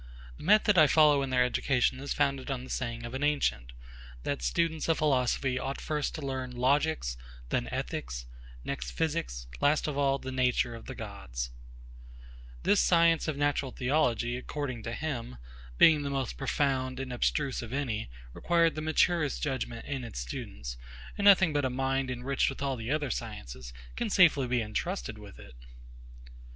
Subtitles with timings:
[0.37, 3.71] The method I follow in their education is founded on the saying of an ancient,
[4.23, 7.17] "That students of philosophy ought first to learn logics,
[7.49, 8.25] then ethics,
[8.63, 12.41] next physics, last of all the nature of the gods." [Chrysippus apud Plut: de repug:
[12.41, 12.83] Stoicorum] This
[13.23, 15.37] science of natural theology, according to him,
[15.77, 20.77] being the most profound and abstruse of any, required the maturest judgement in its students;
[21.15, 25.19] and none but a mind enriched with all the other sciences, can safely be entrusted
[25.19, 25.53] with it.